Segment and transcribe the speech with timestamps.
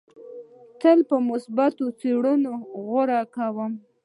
[0.79, 2.53] تل په مثبتو څیزونو
[2.85, 3.71] غور کوم.